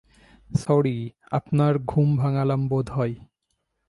Sorry, 0.49 1.11
আপনার 1.31 1.73
ঘুম 1.79 2.17
ভাঙালাম 2.17 2.61
বোধহয়। 2.67 3.15